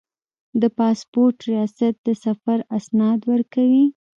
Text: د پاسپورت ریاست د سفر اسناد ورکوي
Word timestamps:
د 0.61 0.63
پاسپورت 0.77 1.37
ریاست 1.51 1.93
د 2.07 2.09
سفر 2.25 2.57
اسناد 2.77 3.19
ورکوي 3.31 3.85